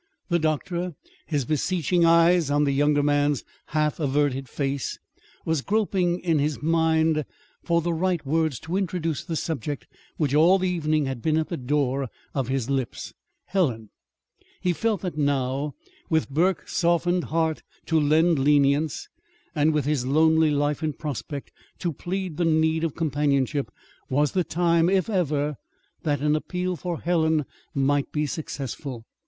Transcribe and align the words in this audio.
The 0.29 0.39
doctor, 0.39 0.95
his 1.27 1.45
beseeching 1.45 2.05
eyes 2.05 2.49
on 2.49 2.63
the 2.63 2.71
younger 2.71 3.03
man's 3.03 3.43
half 3.67 3.99
averted 3.99 4.49
face, 4.49 4.97
was 5.45 5.61
groping 5.61 6.17
in 6.21 6.39
his 6.39 6.59
mind 6.59 7.23
for 7.63 7.81
the 7.81 7.93
right 7.93 8.25
words 8.25 8.57
to 8.61 8.77
introduce 8.77 9.23
the 9.23 9.35
subject 9.35 9.85
which 10.17 10.33
all 10.33 10.57
the 10.57 10.67
evening 10.69 11.05
had 11.05 11.21
been 11.21 11.37
at 11.37 11.49
the 11.49 11.55
door 11.55 12.09
of 12.33 12.47
his 12.47 12.67
lips 12.67 13.13
Helen. 13.45 13.91
He 14.59 14.73
felt 14.73 15.01
that 15.01 15.19
now, 15.19 15.75
with 16.09 16.31
Burke's 16.31 16.73
softened 16.75 17.25
heart 17.25 17.61
to 17.85 17.99
lend 17.99 18.39
lenience, 18.39 19.07
and 19.53 19.71
with 19.71 19.85
his 19.85 20.03
lonely 20.03 20.49
life 20.49 20.81
in 20.81 20.93
prospect 20.93 21.51
to 21.77 21.93
plead 21.93 22.37
the 22.37 22.45
need 22.45 22.83
of 22.83 22.95
companionship, 22.95 23.71
was 24.09 24.31
the 24.31 24.43
time, 24.43 24.89
if 24.89 25.11
ever, 25.11 25.57
that 26.01 26.21
an 26.21 26.35
appeal 26.35 26.75
for 26.75 27.01
Helen 27.01 27.45
might 27.75 28.11
be 28.11 28.25
successful. 28.25 29.05